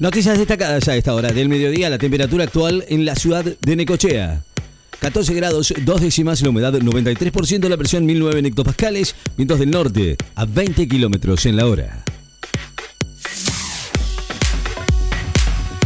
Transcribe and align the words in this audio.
Noticias 0.00 0.36
destacadas 0.38 0.88
a 0.88 0.96
esta 0.96 1.14
hora 1.14 1.30
del 1.30 1.48
mediodía, 1.48 1.88
la 1.88 1.98
temperatura 1.98 2.44
actual 2.44 2.84
en 2.88 3.04
la 3.04 3.14
ciudad 3.14 3.44
de 3.44 3.76
Necochea. 3.76 4.42
14 4.98 5.34
grados, 5.34 5.72
2 5.84 6.00
décimas, 6.00 6.42
la 6.42 6.50
humedad 6.50 6.72
93%, 6.72 7.68
la 7.68 7.76
presión 7.76 8.04
1009 8.04 8.48
hectopascales, 8.48 9.14
vientos 9.36 9.60
del 9.60 9.70
norte 9.70 10.16
a 10.34 10.46
20 10.46 10.88
kilómetros 10.88 11.46
en 11.46 11.56
la 11.56 11.66
hora. 11.66 12.04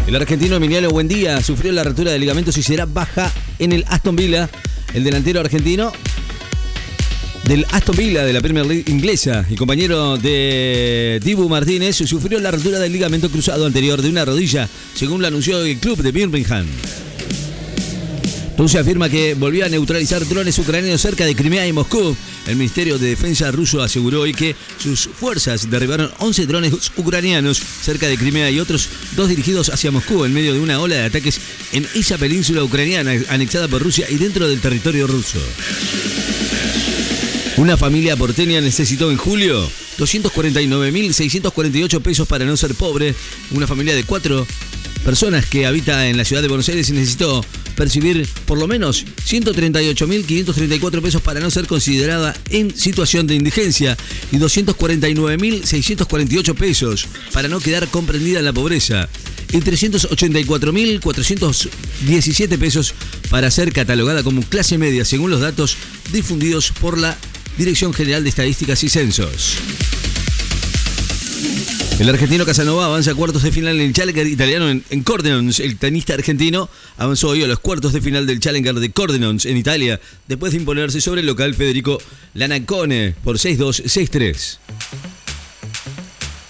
El 0.07 0.17
argentino 0.17 0.57
Emiliano 0.57 0.89
Buendía 0.89 1.43
sufrió 1.43 1.71
la 1.73 1.85
rotura 1.85 2.11
de 2.11 2.19
ligamentos 2.19 2.57
y 2.57 2.63
será 2.63 2.87
baja 2.87 3.31
en 3.59 3.73
el 3.73 3.85
Aston 3.89 4.17
Villa. 4.17 4.49
El 4.95 5.05
delantero 5.05 5.41
argentino 5.41 5.93
del 7.49 7.65
Aston 7.71 7.97
Villa 7.97 8.25
de 8.25 8.35
la 8.35 8.43
Premier 8.43 8.67
League 8.67 8.85
inglesa 8.89 9.47
y 9.49 9.57
compañero 9.57 10.19
de 10.19 11.19
Dibu 11.25 11.49
Martínez 11.49 11.97
sufrió 11.97 12.39
la 12.41 12.51
rotura 12.51 12.79
del 12.79 12.93
ligamento 12.93 13.31
cruzado 13.31 13.65
anterior 13.65 14.03
de 14.03 14.11
una 14.11 14.27
rodilla, 14.27 14.69
según 14.95 15.23
lo 15.23 15.29
anunció 15.29 15.63
el 15.63 15.79
club 15.79 16.03
de 16.03 16.13
Birmingham. 16.13 16.67
Rusia 18.59 18.81
afirma 18.81 19.09
que 19.09 19.33
volvió 19.33 19.65
a 19.65 19.71
neutralizar 19.71 20.27
drones 20.29 20.59
ucranianos 20.59 21.01
cerca 21.01 21.25
de 21.25 21.35
Crimea 21.35 21.67
y 21.67 21.73
Moscú. 21.73 22.15
El 22.47 22.57
Ministerio 22.57 22.99
de 22.99 23.09
Defensa 23.09 23.51
ruso 23.51 23.81
aseguró 23.81 24.23
hoy 24.23 24.35
que 24.35 24.55
sus 24.77 25.09
fuerzas 25.09 25.71
derribaron 25.71 26.11
11 26.19 26.47
drones 26.47 26.75
ucranianos 26.97 27.63
cerca 27.83 28.09
de 28.09 28.19
Crimea 28.19 28.51
y 28.51 28.61
otros 28.61 28.91
dos 29.17 29.29
dirigidos 29.29 29.71
hacia 29.71 29.91
Moscú 29.91 30.27
en 30.27 30.35
medio 30.35 30.53
de 30.53 30.61
una 30.61 30.81
ola 30.81 30.97
de 30.97 31.05
ataques 31.05 31.41
en 31.73 31.87
esa 31.95 32.19
península 32.19 32.63
ucraniana 32.63 33.13
anexada 33.31 33.69
por 33.69 33.83
Rusia 33.83 34.07
y 34.11 34.17
dentro 34.17 34.47
del 34.49 34.61
territorio 34.61 35.07
ruso. 35.07 35.39
Una 37.59 37.77
familia 37.77 38.17
porteña 38.17 38.61
necesitó 38.61 39.11
en 39.11 39.17
julio 39.17 39.69
249.648 39.99 42.01
pesos 42.01 42.29
para 42.29 42.45
no 42.45 42.57
ser 42.57 42.77
pobre. 42.77 43.17
Una 43.51 43.67
familia 43.67 43.97
de 43.97 44.05
cuatro 44.05 44.47
personas 45.05 45.45
que 45.45 45.67
habita 45.67 46.07
en 46.07 46.17
la 46.17 46.25
ciudad 46.25 46.41
de 46.41 46.47
Buenos 46.47 46.69
Aires 46.69 46.89
necesitó 46.93 47.45
percibir 47.75 48.29
por 48.47 48.59
lo 48.59 48.69
menos 48.69 49.05
138.534 49.29 51.03
pesos 51.03 51.21
para 51.21 51.41
no 51.41 51.51
ser 51.51 51.67
considerada 51.67 52.33
en 52.51 52.73
situación 52.77 53.27
de 53.27 53.35
indigencia 53.35 53.97
y 54.31 54.37
249.648 54.37 56.55
pesos 56.55 57.09
para 57.33 57.49
no 57.49 57.59
quedar 57.59 57.89
comprendida 57.89 58.39
en 58.39 58.45
la 58.45 58.53
pobreza 58.53 59.09
y 59.53 59.59
384.417 59.59 62.59
pesos 62.59 62.95
para 63.31 63.51
ser 63.51 63.73
catalogada 63.73 64.23
como 64.23 64.43
clase 64.43 64.79
media 64.79 65.05
según 65.05 65.33
los 65.33 65.41
datos 65.41 65.77
difundidos 66.13 66.71
por 66.71 66.99
la 66.99 67.19
Dirección 67.59 67.93
General 67.93 68.23
de 68.23 68.31
Estadísticas 68.31 68.85
y 68.85 68.89
Censos. 68.89 69.57
El 71.99 72.09
argentino 72.09 72.47
Casanova 72.47 72.87
avanza 72.87 73.11
a 73.11 73.15
cuartos 73.17 73.43
de 73.43 73.51
final 73.51 73.75
en 73.75 73.89
el 73.89 73.93
Challenger 73.93 74.29
italiano 74.29 74.71
en, 74.71 74.85
en 74.91 75.03
Cordenons. 75.03 75.59
El 75.59 75.77
tenista 75.77 76.15
argentino 76.15 76.71
avanzó 76.97 77.31
hoy 77.31 77.43
a 77.43 77.49
los 77.49 77.59
cuartos 77.59 77.93
de 77.93 78.01
final 78.01 78.29
del 78.29 78.39
Challenger 78.39 78.77
de 78.77 78.93
Cordenons 78.93 79.45
en 79.45 79.57
Italia, 79.57 80.01
después 80.29 80.53
de 80.53 80.59
imponerse 80.59 81.01
sobre 81.01 81.23
el 81.23 81.27
local 81.27 81.53
Federico 81.57 82.01
Lanacone 82.35 83.17
por 83.25 83.39
6-2, 83.39 83.83
6-3. 83.83 84.59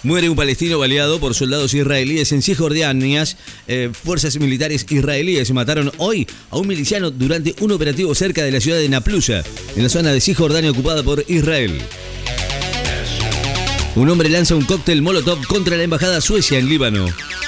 Muere 0.01 0.29
un 0.29 0.35
palestino 0.35 0.79
baleado 0.79 1.19
por 1.19 1.35
soldados 1.35 1.73
israelíes 1.73 2.31
en 2.31 2.41
Cisjordania. 2.41 3.25
Eh, 3.67 3.89
fuerzas 3.91 4.37
militares 4.37 4.85
israelíes 4.89 5.51
mataron 5.51 5.91
hoy 5.97 6.25
a 6.51 6.57
un 6.57 6.67
miliciano 6.67 7.11
durante 7.11 7.53
un 7.59 7.73
operativo 7.73 8.15
cerca 8.15 8.43
de 8.43 8.51
la 8.51 8.61
ciudad 8.61 8.77
de 8.77 8.87
Naplusa, 8.87 9.43
en 9.75 9.83
la 9.83 9.89
zona 9.89 10.13
de 10.13 10.21
Cisjordania 10.21 10.71
ocupada 10.71 11.03
por 11.03 11.25
Israel. 11.27 11.81
Un 13.95 14.09
hombre 14.09 14.29
lanza 14.29 14.55
un 14.55 14.63
cóctel 14.63 15.01
Molotov 15.01 15.45
contra 15.47 15.75
la 15.75 15.83
embajada 15.83 16.21
Suecia 16.21 16.59
en 16.59 16.69
Líbano. 16.69 17.05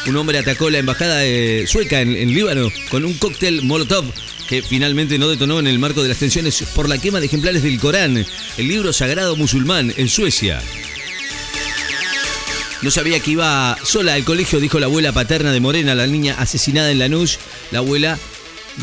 Un 0.08 0.18
hombre 0.18 0.38
atacó 0.38 0.70
la 0.70 0.80
embajada 0.80 1.24
eh, 1.24 1.66
sueca 1.68 2.02
en, 2.02 2.18
en 2.18 2.34
Líbano 2.34 2.70
con 2.90 3.06
un 3.06 3.14
cóctel 3.14 3.62
Molotov 3.62 4.04
que 4.50 4.62
finalmente 4.62 5.18
no 5.18 5.30
detonó 5.30 5.62
en 5.62 5.68
el 5.68 5.80
marco 5.80 6.04
de 6.04 6.10
las 6.10 6.18
tensiones 6.18 6.62
por 6.76 6.90
la 6.90 6.98
quema 6.98 7.22
de 7.22 7.28
ejemplares 7.28 7.64
del 7.64 7.80
Corán, 7.80 8.26
el 8.58 8.68
libro 8.68 8.92
sagrado 8.92 9.38
musulmán, 9.38 9.94
en 9.96 10.10
Suecia. 10.10 10.62
No 12.82 12.90
sabía 12.90 13.20
que 13.20 13.32
iba 13.32 13.78
sola 13.84 14.16
al 14.16 14.24
colegio, 14.24 14.60
dijo 14.60 14.80
la 14.80 14.88
abuela 14.88 15.12
paterna 15.12 15.52
de 15.52 15.60
Morena, 15.60 15.94
la 15.94 16.08
niña 16.08 16.36
asesinada 16.40 16.90
en 16.92 16.98
Lanús, 16.98 17.38
la 17.70 17.80
abuela 17.80 18.18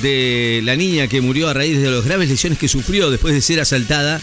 de 0.03 0.60
la 0.62 0.76
niña 0.76 1.09
que 1.09 1.20
murió 1.20 1.48
a 1.48 1.54
raíz 1.54 1.81
de 1.81 1.91
las 1.91 2.04
graves 2.04 2.28
lesiones 2.28 2.60
que 2.60 2.69
sufrió 2.69 3.10
después 3.10 3.34
de 3.34 3.41
ser 3.41 3.59
asaltada. 3.59 4.20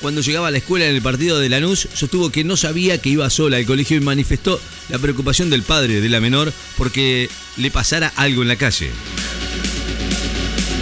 Cuando 0.00 0.22
llegaba 0.22 0.48
a 0.48 0.50
la 0.50 0.58
escuela 0.58 0.86
en 0.86 0.94
el 0.94 1.02
partido 1.02 1.38
de 1.38 1.50
Lanús, 1.50 1.88
sostuvo 1.92 2.32
que 2.32 2.42
no 2.42 2.56
sabía 2.56 2.98
que 2.98 3.10
iba 3.10 3.28
sola 3.28 3.58
al 3.58 3.66
colegio 3.66 3.98
y 3.98 4.00
manifestó 4.00 4.58
la 4.88 4.98
preocupación 4.98 5.50
del 5.50 5.62
padre 5.62 6.00
de 6.00 6.08
la 6.08 6.20
menor 6.20 6.50
porque 6.78 7.28
le 7.58 7.70
pasara 7.70 8.12
algo 8.16 8.40
en 8.40 8.48
la 8.48 8.56
calle. 8.56 8.90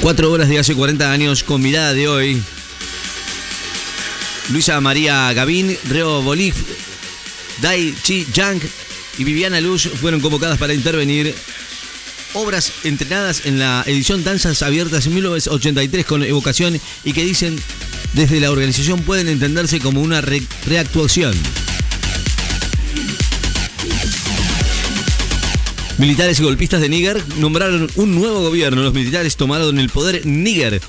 Cuatro 0.00 0.30
horas 0.30 0.48
de 0.48 0.58
hace 0.60 0.74
40 0.74 1.10
años 1.10 1.42
con 1.42 1.60
mirada 1.60 1.92
de 1.94 2.08
hoy. 2.08 2.42
Luisa 4.50 4.80
María 4.80 5.32
Gavín, 5.32 5.76
Reo 5.88 6.22
Bolif, 6.22 6.56
Dai 7.60 7.94
Chi 8.02 8.26
Yang 8.32 8.62
y 9.18 9.24
Viviana 9.24 9.60
Luz 9.60 9.88
fueron 10.00 10.20
convocadas 10.20 10.58
para 10.58 10.74
intervenir. 10.74 11.34
Obras 12.32 12.72
entrenadas 12.84 13.42
en 13.44 13.58
la 13.58 13.82
edición 13.86 14.22
Danzas 14.22 14.62
Abiertas 14.62 15.06
en 15.06 15.14
1983 15.14 16.06
con 16.06 16.22
evocación 16.22 16.80
y 17.04 17.12
que 17.12 17.24
dicen 17.24 17.60
desde 18.12 18.40
la 18.40 18.50
organización 18.50 19.02
pueden 19.02 19.28
entenderse 19.28 19.80
como 19.80 20.00
una 20.00 20.20
re 20.20 20.42
reactuación. 20.66 21.34
Militares 25.98 26.40
y 26.40 26.42
golpistas 26.42 26.80
de 26.80 26.88
Níger 26.88 27.22
nombraron 27.36 27.90
un 27.96 28.14
nuevo 28.14 28.40
gobierno. 28.40 28.82
Los 28.82 28.94
militares 28.94 29.36
tomaron 29.36 29.78
el 29.78 29.90
poder 29.90 30.22
en 30.24 30.42
Níger 30.42 30.80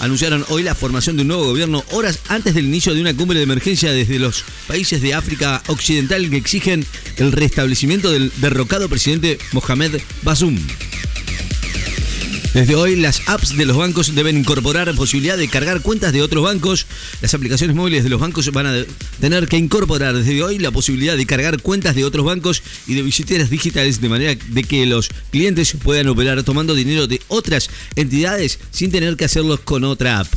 anunciaron 0.00 0.44
hoy 0.48 0.62
la 0.62 0.74
formación 0.74 1.16
de 1.16 1.22
un 1.22 1.28
nuevo 1.28 1.44
gobierno 1.44 1.84
horas 1.90 2.18
antes 2.28 2.54
del 2.54 2.66
inicio 2.66 2.94
de 2.94 3.00
una 3.00 3.14
cumbre 3.14 3.38
de 3.38 3.44
emergencia 3.44 3.92
desde 3.92 4.18
los 4.18 4.44
países 4.66 5.00
de 5.02 5.14
África 5.14 5.62
Occidental 5.68 6.28
que 6.30 6.36
exigen 6.36 6.84
el 7.16 7.32
restablecimiento 7.32 8.10
del 8.10 8.32
derrocado 8.36 8.88
presidente 8.88 9.38
Mohamed 9.52 10.00
Bazoum. 10.22 10.58
Desde 12.54 12.74
hoy 12.74 12.96
las 12.96 13.26
apps 13.28 13.56
de 13.56 13.64
los 13.64 13.78
bancos 13.78 14.14
deben 14.14 14.36
incorporar 14.36 14.86
la 14.86 14.92
posibilidad 14.92 15.38
de 15.38 15.48
cargar 15.48 15.80
cuentas 15.80 16.12
de 16.12 16.20
otros 16.20 16.44
bancos. 16.44 16.86
Las 17.22 17.32
aplicaciones 17.32 17.74
móviles 17.74 18.04
de 18.04 18.10
los 18.10 18.20
bancos 18.20 18.52
van 18.52 18.66
a 18.66 18.74
tener 19.20 19.48
que 19.48 19.56
incorporar 19.56 20.14
desde 20.14 20.42
hoy 20.42 20.58
la 20.58 20.70
posibilidad 20.70 21.16
de 21.16 21.24
cargar 21.24 21.62
cuentas 21.62 21.94
de 21.94 22.04
otros 22.04 22.26
bancos 22.26 22.62
y 22.86 22.94
de 22.94 23.02
billeteras 23.02 23.48
digitales 23.48 24.02
de 24.02 24.08
manera 24.10 24.34
de 24.34 24.64
que 24.64 24.84
los 24.84 25.08
clientes 25.30 25.74
puedan 25.82 26.08
operar 26.08 26.42
tomando 26.42 26.74
dinero 26.74 27.06
de 27.06 27.22
otras 27.28 27.70
entidades 27.96 28.58
sin 28.70 28.90
tener 28.90 29.16
que 29.16 29.24
hacerlo 29.24 29.58
con 29.64 29.84
otra 29.84 30.20
app. 30.20 30.28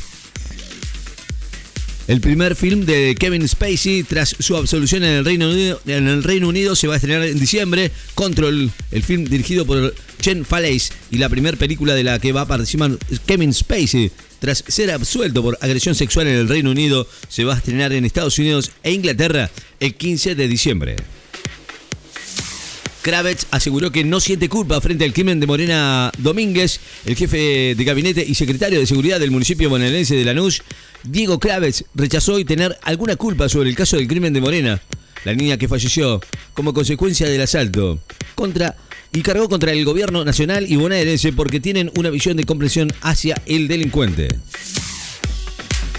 El 2.08 2.22
primer 2.22 2.56
film 2.56 2.86
de 2.86 3.16
Kevin 3.20 3.48
Spacey 3.48 4.04
tras 4.04 4.36
su 4.40 4.56
absolución 4.56 5.04
en 5.04 5.14
el 5.14 5.26
Reino 6.24 6.48
Unido, 6.48 6.76
se 6.76 6.88
va 6.88 6.94
a 6.94 6.98
estrenar 6.98 7.24
en 7.24 7.40
diciembre. 7.40 7.92
Control, 8.14 8.70
el 8.92 9.04
film 9.04 9.26
dirigido 9.26 9.66
por 9.66 9.96
Chen 10.22 10.46
Falais 10.46 10.92
y 11.10 11.18
la 11.18 11.30
primera 11.30 11.58
película 11.58 11.96
de 11.96 12.04
la 12.04 12.20
que 12.20 12.32
va 12.32 12.42
a 12.42 12.48
participar 12.48 12.92
Kevin 13.26 13.54
Spacey 13.54 14.12
tras 14.40 14.64
ser 14.68 14.92
absuelto 14.92 15.42
por 15.42 15.58
agresión 15.62 15.96
sexual 15.96 16.28
en 16.28 16.36
el 16.36 16.48
Reino 16.48 16.70
Unido, 16.70 17.08
se 17.28 17.44
va 17.44 17.56
a 17.56 17.58
estrenar 17.58 17.92
en 17.92 18.06
Estados 18.06 18.38
Unidos 18.38 18.72
e 18.84 18.92
Inglaterra 18.92 19.50
el 19.80 19.96
15 19.96 20.36
de 20.36 20.48
diciembre. 20.48 20.96
Kravitz 23.06 23.46
aseguró 23.52 23.92
que 23.92 24.04
no 24.04 24.20
siente 24.20 24.50
culpa 24.50 24.82
frente 24.82 25.06
al 25.06 25.14
crimen 25.14 25.40
de 25.40 25.46
Morena 25.46 26.12
Domínguez, 26.18 26.80
el 27.06 27.16
jefe 27.16 27.76
de 27.76 27.84
gabinete 27.84 28.26
y 28.28 28.34
secretario 28.34 28.80
de 28.80 28.88
seguridad 28.88 29.20
del 29.20 29.30
municipio 29.30 29.70
bonaerense 29.70 30.16
de 30.16 30.26
Lanús. 30.26 30.64
Diego 31.04 31.40
Kravitz 31.40 31.84
rechazó 31.94 32.34
hoy 32.34 32.46
tener 32.46 32.76
alguna 32.82 33.16
culpa 33.16 33.48
sobre 33.48 33.70
el 33.70 33.76
caso 33.76 33.96
del 33.96 34.08
crimen 34.08 34.34
de 34.34 34.42
Morena, 34.42 34.82
la 35.24 35.36
niña 35.36 35.58
que 35.58 35.68
falleció 35.68 36.20
como 36.56 36.74
consecuencia 36.74 37.30
del 37.30 37.42
asalto, 37.42 38.00
contra 38.34 38.76
y 39.14 39.22
cargó 39.22 39.50
contra 39.50 39.72
el 39.72 39.86
gobierno 39.86 40.26
nacional 40.26 40.66
y 40.68 40.76
bonaerense 40.76 41.32
porque 41.32 41.60
tienen 41.60 41.92
una 41.98 42.10
visión 42.10 42.36
de 42.38 42.46
comprensión 42.46 42.92
hacia 43.02 43.40
el 43.46 43.68
delincuente. 43.68 44.30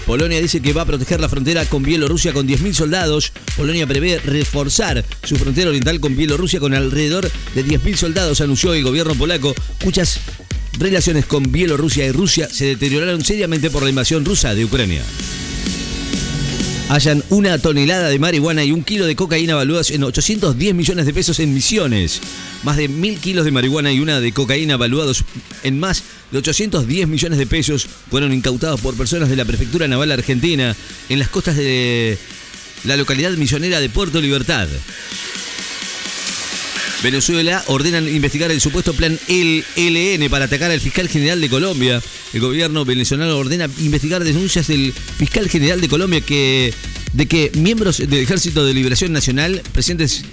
Polonia 0.07 0.39
dice 0.39 0.61
que 0.61 0.71
va 0.71 0.83
a 0.83 0.85
proteger 0.85 1.19
la 1.19 1.27
frontera 1.27 1.65
con 1.65 1.83
Bielorrusia 1.83 2.31
con 2.31 2.47
10.000 2.47 2.73
soldados. 2.73 3.33
Polonia 3.57 3.85
prevé 3.85 4.19
reforzar 4.19 5.03
su 5.23 5.35
frontera 5.35 5.67
oriental 5.67 5.99
con 5.99 6.15
Bielorrusia 6.15 6.61
con 6.61 6.73
alrededor 6.73 7.29
de 7.53 7.65
10.000 7.65 7.95
soldados, 7.97 8.39
anunció 8.39 8.73
el 8.73 8.83
gobierno 8.83 9.15
polaco, 9.15 9.53
cuyas 9.83 10.21
relaciones 10.79 11.25
con 11.25 11.51
Bielorrusia 11.51 12.05
y 12.05 12.11
Rusia 12.11 12.47
se 12.49 12.67
deterioraron 12.67 13.23
seriamente 13.25 13.69
por 13.69 13.83
la 13.83 13.89
invasión 13.89 14.23
rusa 14.23 14.55
de 14.55 14.63
Ucrania. 14.63 15.03
Hayan 16.89 17.21
una 17.29 17.57
tonelada 17.57 18.07
de 18.07 18.17
marihuana 18.17 18.63
y 18.63 18.71
un 18.71 18.81
kilo 18.81 19.05
de 19.05 19.15
cocaína 19.17 19.55
valuados 19.55 19.91
en 19.91 20.05
810 20.05 20.73
millones 20.73 21.05
de 21.05 21.13
pesos 21.13 21.37
en 21.41 21.53
Misiones. 21.53 22.21
Más 22.63 22.77
de 22.77 22.87
mil 22.87 23.19
kilos 23.19 23.43
de 23.43 23.51
marihuana 23.51 23.91
y 23.91 23.99
una 23.99 24.21
de 24.21 24.31
cocaína 24.31 24.77
valuados 24.77 25.25
en 25.63 25.81
más 25.81 26.03
de 26.31 26.37
810 26.37 27.09
millones 27.09 27.39
de 27.39 27.45
pesos 27.45 27.85
fueron 28.09 28.31
incautados 28.31 28.79
por 28.79 28.95
personas 28.95 29.27
de 29.27 29.35
la 29.35 29.43
Prefectura 29.43 29.89
Naval 29.89 30.13
Argentina 30.13 30.77
en 31.09 31.19
las 31.19 31.27
costas 31.27 31.57
de 31.57 32.17
la 32.85 32.95
localidad 32.95 33.31
misionera 33.31 33.81
de 33.81 33.89
Puerto 33.89 34.21
Libertad. 34.21 34.69
Venezuela 37.03 37.63
ordenan 37.67 38.07
investigar 38.07 38.49
el 38.49 38.59
supuesto 38.59 38.93
plan 38.93 39.19
LN 39.27 40.29
para 40.29 40.45
atacar 40.45 40.71
al 40.71 40.81
fiscal 40.81 41.07
general 41.07 41.39
de 41.39 41.49
Colombia. 41.49 42.01
El 42.33 42.41
gobierno 42.41 42.85
venezolano 42.85 43.37
ordena 43.37 43.69
investigar 43.79 44.23
denuncias 44.23 44.67
del 44.67 44.91
fiscal 44.93 45.47
general 45.47 45.79
de 45.79 45.89
Colombia 45.89 46.21
que 46.21 46.73
de 47.13 47.25
que 47.27 47.51
miembros 47.55 47.99
del 47.99 48.19
Ejército 48.19 48.65
de 48.65 48.73
Liberación 48.73 49.13
Nacional 49.13 49.61
presentes 49.73 50.23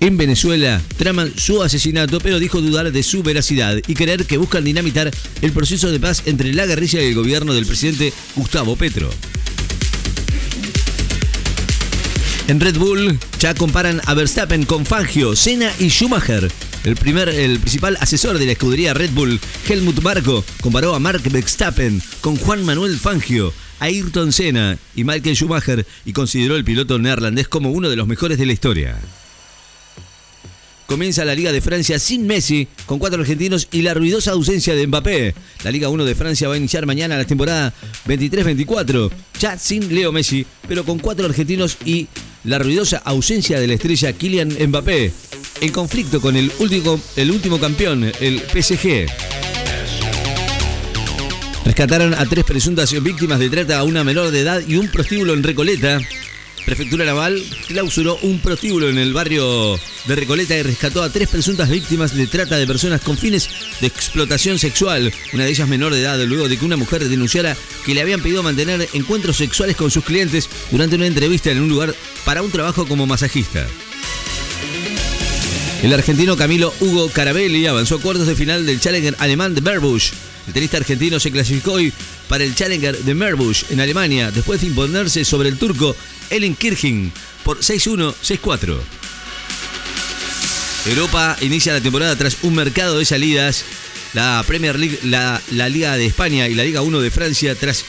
en 0.00 0.16
Venezuela 0.16 0.82
traman 0.98 1.32
su 1.36 1.62
asesinato, 1.62 2.20
pero 2.20 2.38
dijo 2.38 2.60
dudar 2.60 2.92
de 2.92 3.02
su 3.02 3.22
veracidad 3.22 3.78
y 3.86 3.94
creer 3.94 4.26
que 4.26 4.36
buscan 4.36 4.64
dinamitar 4.64 5.10
el 5.40 5.52
proceso 5.52 5.90
de 5.90 6.00
paz 6.00 6.22
entre 6.26 6.52
la 6.52 6.66
guerrilla 6.66 7.02
y 7.02 7.06
el 7.06 7.14
gobierno 7.14 7.54
del 7.54 7.66
presidente 7.66 8.12
Gustavo 8.36 8.76
Petro. 8.76 9.10
En 12.52 12.60
Red 12.60 12.76
Bull 12.76 13.18
ya 13.40 13.54
comparan 13.54 14.02
a 14.04 14.12
Verstappen 14.12 14.66
con 14.66 14.84
Fangio, 14.84 15.34
Senna 15.34 15.72
y 15.78 15.88
Schumacher. 15.88 16.52
El, 16.84 16.96
primer, 16.96 17.30
el 17.30 17.58
principal 17.58 17.96
asesor 17.98 18.38
de 18.38 18.44
la 18.44 18.52
escudería 18.52 18.92
Red 18.92 19.12
Bull, 19.12 19.40
Helmut 19.66 20.02
Marko, 20.02 20.44
comparó 20.60 20.94
a 20.94 20.98
Mark 20.98 21.22
Verstappen 21.30 22.02
con 22.20 22.36
Juan 22.36 22.62
Manuel 22.62 22.98
Fangio, 22.98 23.54
Ayrton 23.78 24.32
Senna 24.32 24.76
y 24.94 25.02
Michael 25.02 25.34
Schumacher 25.34 25.86
y 26.04 26.12
consideró 26.12 26.56
el 26.56 26.64
piloto 26.64 26.98
neerlandés 26.98 27.48
como 27.48 27.70
uno 27.70 27.88
de 27.88 27.96
los 27.96 28.06
mejores 28.06 28.36
de 28.36 28.44
la 28.44 28.52
historia. 28.52 29.00
Comienza 30.86 31.24
la 31.24 31.34
Liga 31.34 31.52
de 31.52 31.62
Francia 31.62 31.98
sin 31.98 32.26
Messi, 32.26 32.68
con 32.84 32.98
cuatro 32.98 33.22
argentinos 33.22 33.66
y 33.72 33.80
la 33.80 33.94
ruidosa 33.94 34.32
ausencia 34.32 34.74
de 34.74 34.86
Mbappé. 34.86 35.34
La 35.64 35.70
Liga 35.70 35.88
1 35.88 36.04
de 36.04 36.14
Francia 36.14 36.48
va 36.48 36.54
a 36.54 36.58
iniciar 36.58 36.84
mañana 36.84 37.16
la 37.16 37.24
temporada 37.24 37.72
23-24, 38.06 39.10
ya 39.40 39.58
sin 39.58 39.94
Leo 39.94 40.12
Messi, 40.12 40.44
pero 40.68 40.84
con 40.84 40.98
cuatro 40.98 41.24
argentinos 41.24 41.78
y 41.86 42.08
la 42.44 42.58
ruidosa 42.58 42.98
ausencia 43.04 43.60
de 43.60 43.66
la 43.66 43.74
estrella 43.74 44.12
Kylian 44.12 44.56
Mbappé. 44.68 45.12
En 45.60 45.70
conflicto 45.70 46.20
con 46.20 46.36
el 46.36 46.50
último, 46.58 47.00
el 47.16 47.30
último 47.30 47.60
campeón, 47.60 48.10
el 48.20 48.40
PSG. 48.40 49.06
Rescataron 51.64 52.14
a 52.14 52.26
tres 52.26 52.44
presuntas 52.44 52.92
víctimas 53.02 53.38
de 53.38 53.48
trata 53.48 53.78
a 53.78 53.84
una 53.84 54.02
menor 54.04 54.30
de 54.30 54.40
edad 54.40 54.62
y 54.66 54.76
un 54.76 54.88
prostíbulo 54.88 55.32
en 55.32 55.42
Recoleta. 55.42 56.00
Prefectura 56.66 57.04
Naval 57.04 57.42
clausuró 57.66 58.18
un 58.22 58.40
prostíbulo 58.40 58.88
en 58.88 58.98
el 58.98 59.12
barrio 59.12 59.78
de 60.06 60.16
Recoleta 60.16 60.56
y 60.56 60.62
rescató 60.62 61.02
a 61.02 61.10
tres 61.10 61.28
presuntas 61.28 61.68
víctimas 61.68 62.14
de 62.16 62.26
trata 62.26 62.56
de 62.56 62.66
personas 62.66 63.00
con 63.00 63.16
fines 63.16 63.48
de 63.80 63.88
explotación 63.88 64.58
sexual, 64.58 65.12
una 65.32 65.44
de 65.44 65.50
ellas 65.50 65.68
menor 65.68 65.92
de 65.92 66.02
edad, 66.02 66.20
luego 66.24 66.48
de 66.48 66.56
que 66.56 66.64
una 66.64 66.76
mujer 66.76 67.08
denunciara 67.08 67.56
que 67.84 67.94
le 67.94 68.00
habían 68.00 68.22
pedido 68.22 68.42
mantener 68.42 68.88
encuentros 68.92 69.36
sexuales 69.36 69.76
con 69.76 69.90
sus 69.90 70.04
clientes 70.04 70.48
durante 70.70 70.96
una 70.96 71.06
entrevista 71.06 71.50
en 71.50 71.62
un 71.62 71.68
lugar 71.68 71.94
para 72.24 72.42
un 72.42 72.50
trabajo 72.50 72.86
como 72.86 73.06
masajista. 73.06 73.66
El 75.82 75.92
argentino 75.92 76.36
Camilo 76.36 76.72
Hugo 76.80 77.08
Carabelli 77.08 77.66
avanzó 77.66 77.96
a 77.96 78.00
cuartos 78.00 78.26
de 78.26 78.36
final 78.36 78.64
del 78.64 78.80
Challenger 78.80 79.16
alemán 79.18 79.54
de 79.54 79.60
Meerbusch. 79.60 80.12
El 80.46 80.52
tenista 80.52 80.76
argentino 80.76 81.18
se 81.18 81.32
clasificó 81.32 81.72
hoy 81.72 81.92
para 82.28 82.44
el 82.44 82.54
Challenger 82.54 82.98
de 82.98 83.14
Meerbusch 83.14 83.64
en 83.70 83.80
Alemania 83.80 84.30
después 84.30 84.60
de 84.60 84.68
imponerse 84.68 85.24
sobre 85.24 85.48
el 85.48 85.58
turco 85.58 85.96
Elin 86.30 86.54
Kirching 86.54 87.12
por 87.44 87.58
6-1, 87.58 88.14
6-4. 88.22 88.78
Europa 90.86 91.36
inicia 91.40 91.72
la 91.72 91.80
temporada 91.80 92.16
tras 92.16 92.38
un 92.42 92.54
mercado 92.54 92.98
de 92.98 93.04
salidas. 93.04 93.64
La 94.14 94.44
Premier 94.46 94.78
League, 94.78 94.98
la, 95.04 95.40
la 95.50 95.68
Liga 95.68 95.96
de 95.96 96.06
España 96.06 96.46
y 96.46 96.54
la 96.54 96.64
Liga 96.64 96.82
1 96.82 97.00
de 97.00 97.10
Francia, 97.10 97.54
tras 97.54 97.84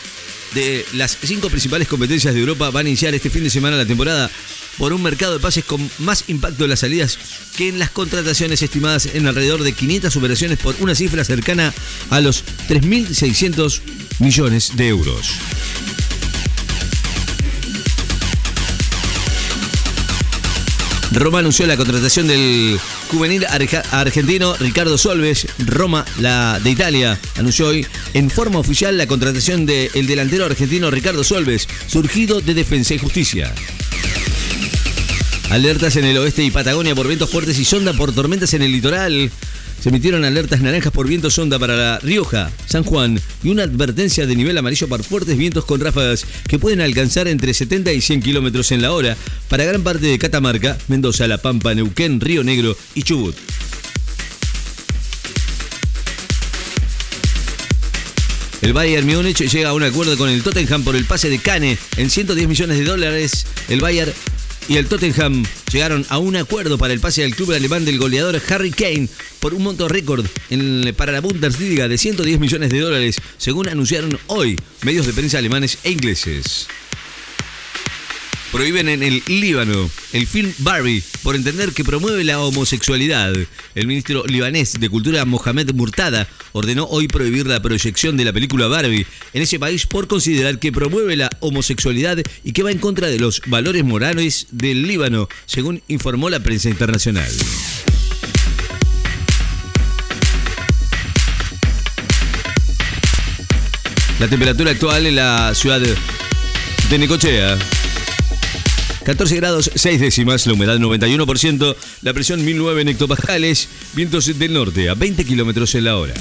de 0.54 0.86
las 0.94 1.18
cinco 1.22 1.50
principales 1.50 1.88
competencias 1.88 2.34
de 2.34 2.40
Europa, 2.40 2.70
van 2.70 2.86
a 2.86 2.90
iniciar 2.90 3.14
este 3.14 3.30
fin 3.30 3.44
de 3.44 3.50
semana 3.50 3.78
la 3.78 3.86
temporada 3.86 4.30
por 4.78 4.94
un 4.94 5.02
mercado 5.02 5.34
de 5.34 5.40
pases 5.40 5.64
con 5.64 5.90
más 6.00 6.26
impacto 6.28 6.64
en 6.64 6.70
las 6.72 6.80
salidas 6.80 7.18
que 7.56 7.70
en 7.70 7.80
las 7.80 7.92
contrataciones 7.92 8.62
estimadas 8.62 9.08
en 9.14 9.28
alrededor 9.28 9.64
de 9.64 9.74
500 9.74 10.16
operaciones 10.16 10.58
por 10.58 10.76
una 10.80 10.96
cifra 10.96 11.24
cercana 11.24 11.74
a 12.10 12.22
los 12.22 12.44
3.600 12.68 13.82
millones 14.20 14.76
de 14.76 14.88
euros. 14.88 15.34
Roma 21.14 21.40
anunció 21.40 21.68
la 21.68 21.78
contratación 21.78 22.28
del 22.28 22.80
juvenil 23.10 23.46
argentino 23.92 24.56
Ricardo 24.56 24.98
Solves. 24.98 25.48
Roma, 25.60 26.06
la 26.20 26.60
de 26.60 26.72
Italia, 26.72 27.20
anunció 27.38 27.68
hoy 27.68 27.86
en 28.14 28.32
forma 28.32 28.60
oficial 28.60 28.98
la 28.98 29.06
contratación 29.06 29.66
del 29.68 30.08
delantero 30.08 30.46
argentino 30.46 30.90
Ricardo 30.90 31.24
Solves, 31.24 31.68
surgido 31.88 32.42
de 32.42 32.56
Defensa 32.56 32.96
y 32.96 32.98
Justicia. 32.98 33.54
Alertas 35.52 35.98
en 35.98 36.06
el 36.06 36.18
oeste 36.18 36.44
y 36.44 36.50
Patagonia 36.50 36.96
por 36.96 37.08
vientos 37.08 37.30
fuertes 37.30 37.60
y 37.60 37.66
sonda 37.66 37.94
por 37.94 38.12
tormentas 38.12 38.56
en 38.56 38.64
el 38.64 38.72
litoral. 38.72 39.32
Se 39.84 39.90
emitieron 39.90 40.24
alertas 40.24 40.62
naranjas 40.62 40.94
por 40.94 41.10
viento 41.10 41.30
sonda 41.30 41.60
para 41.60 41.76
La 41.76 42.00
Rioja, 42.00 42.50
San 42.68 42.86
Juan 42.86 43.20
y 43.44 43.50
una 43.50 43.64
advertencia 43.64 44.26
de 44.26 44.34
nivel 44.34 44.58
amarillo 44.58 44.88
para 44.88 45.04
fuertes 45.04 45.38
vientos 45.38 45.66
con 45.66 45.82
ráfagas 45.82 46.26
que 46.48 46.58
pueden 46.58 46.80
alcanzar 46.80 47.28
entre 47.28 47.54
70 47.54 47.92
y 47.92 48.00
100 48.00 48.22
kilómetros 48.22 48.72
en 48.72 48.82
la 48.82 48.94
hora 48.94 49.18
para 49.50 49.66
gran 49.66 49.84
parte 49.84 50.06
de 50.06 50.18
Catamarca, 50.18 50.78
Mendoza, 50.88 51.28
La 51.28 51.38
Pampa, 51.38 51.76
Neuquén, 51.76 52.22
Río 52.22 52.46
Negro 52.46 52.78
y 52.96 53.04
Chubut. 53.04 53.36
El 58.62 58.72
Bayern 58.72 59.06
Múnich 59.06 59.42
llega 59.52 59.72
a 59.72 59.74
un 59.74 59.84
acuerdo 59.84 60.18
con 60.18 60.30
el 60.30 60.44
Tottenham 60.44 60.86
por 60.86 60.96
el 60.96 61.04
pase 61.04 61.30
de 61.30 61.40
Kane 61.40 61.78
en 61.98 62.10
110 62.10 62.48
millones 62.48 62.80
de 62.80 62.86
dólares. 62.86 63.46
El 63.68 63.82
Bayern 63.82 64.14
y 64.68 64.78
el 64.78 64.88
Tottenham 64.88 65.44
llegaron 65.72 66.06
a 66.10 66.18
un 66.18 66.36
acuerdo 66.36 66.78
para 66.78 66.94
el 66.94 67.00
pase 67.00 67.24
al 67.24 67.36
club 67.36 67.52
alemán 67.52 67.86
del 67.86 67.98
goleador 67.98 68.42
Harry 68.50 68.72
Kane 68.72 69.10
por 69.40 69.54
un 69.54 69.64
monto 69.64 69.88
récord 69.88 70.26
para 70.96 71.12
la 71.12 71.22
Bundesliga 71.22 71.88
de 71.88 71.98
110 71.98 72.40
millones 72.40 72.70
de 72.70 72.80
dólares, 72.80 73.18
según 73.38 73.70
anunciaron 73.70 74.18
hoy 74.28 74.58
medios 74.84 75.06
de 75.06 75.14
prensa 75.14 75.38
alemanes 75.38 75.78
e 75.84 75.92
ingleses. 75.92 76.68
Prohíben 78.52 78.90
en 78.90 79.04
el 79.04 79.24
Líbano 79.28 79.90
el 80.14 80.28
film 80.28 80.54
Barbie 80.60 81.04
por 81.24 81.36
entender 81.36 81.72
que 81.72 81.84
promueve 81.84 82.24
la 82.24 82.40
homosexualidad. 82.40 83.34
El 83.74 83.88
ministro 83.88 84.24
libanés 84.26 84.80
de 84.80 84.90
Cultura 84.90 85.26
Mohamed 85.26 85.72
Murtada 85.74 86.28
ordenó 86.52 86.86
hoy 86.86 87.08
prohibir 87.08 87.48
la 87.48 87.62
proyección 87.62 88.18
de 88.18 88.26
la 88.26 88.34
película 88.34 88.68
Barbie 88.68 89.08
en 89.34 89.42
ese 89.42 89.58
país 89.58 89.88
por 89.88 90.08
considerar 90.08 90.60
que 90.60 90.72
promueve 90.72 91.16
la 91.16 91.30
homosexualidad 91.40 92.18
y 92.44 92.52
que 92.52 92.64
va 92.64 92.72
en 92.72 92.78
contra 92.78 93.08
de 93.08 93.20
los 93.20 93.42
valores 93.48 93.84
morales 93.84 94.48
del 94.52 94.84
Líbano, 94.84 95.30
según 95.46 95.82
informó 95.88 96.30
la 96.30 96.42
prensa 96.42 96.70
internacional. 96.70 97.32
La 104.20 104.28
temperatura 104.28 104.72
actual 104.72 105.06
en 105.06 105.16
la 105.16 105.54
ciudad 105.56 105.82
de 105.82 106.98
Necochea 106.98 107.58
14 109.04 109.36
grados 109.36 109.72
6 109.76 110.00
décimas, 110.00 110.48
la 110.48 110.54
humedad 110.54 110.78
91%, 110.78 111.76
la 112.02 112.14
presión 112.14 112.44
1009 112.44 112.92
hectopascales, 112.92 113.70
vientos 113.94 114.38
del 114.38 114.54
norte 114.54 114.90
a 114.90 114.94
20 114.94 115.26
kilómetros 115.26 115.76
en 115.76 115.86
la 115.86 115.98
hora. 115.98 116.14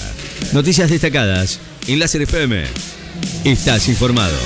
Noticias 0.52 0.90
destacadas 0.90 1.60
en 1.86 1.98
Láser 1.98 2.22
FM. 2.22 2.64
Estás 3.44 3.88
informado. 3.88 4.36